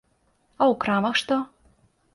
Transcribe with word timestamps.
А 0.61 0.69
ў 0.71 0.79
крамах 0.87 1.15
што? 1.25 1.41